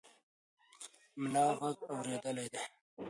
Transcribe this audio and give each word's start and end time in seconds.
ملا 1.19 1.45
غږ 1.59 1.77
اورېدلی 1.91 2.47
دی. 2.53 2.63